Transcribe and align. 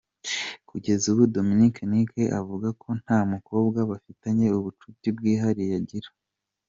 Kugeza 0.69 1.05
ubu 1.11 1.23
Dominic 1.35 1.75
Nic 1.91 2.11
avuga 2.39 2.67
ko 2.81 2.89
nta 3.01 3.19
mukobwa 3.31 3.79
bafitanye 3.89 4.45
ubucuti 4.57 5.07
bwihariye 5.17 5.73
agira. 5.81 6.09